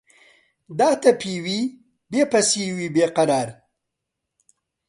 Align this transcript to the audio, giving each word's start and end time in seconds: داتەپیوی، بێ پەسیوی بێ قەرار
داتەپیوی، 0.77 1.61
بێ 2.11 2.23
پەسیوی 2.31 2.93
بێ 2.95 3.05
قەرار 3.15 3.49